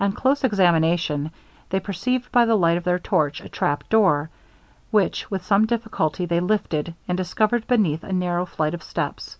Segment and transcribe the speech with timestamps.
[0.00, 1.30] On close examination,
[1.68, 4.30] they perceived by the light of their torch, a trapdoor,
[4.90, 9.36] which with some difficulty they lifted, and discovered beneath a narrow flight of steps.